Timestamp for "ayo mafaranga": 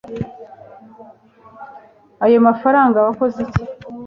2.25-2.97